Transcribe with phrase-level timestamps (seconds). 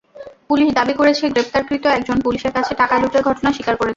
[0.49, 3.89] Police দাবি করেছে, গ্রেপ্তারকৃত একজন পুলিশের কাছে টাকা লুটের ঘটনা স্বীকার করেছেন।